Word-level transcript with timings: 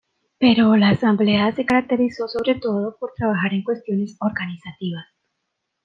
Pero 0.39 0.75
la 0.77 0.89
Asamblea 0.89 1.51
se 1.51 1.63
caracterizó 1.63 2.27
sobre 2.27 2.55
todo 2.55 2.97
por 2.97 3.13
trabajar 3.13 3.53
en 3.53 3.61
cuestiones 3.61 4.17
organizativas. 4.19 5.05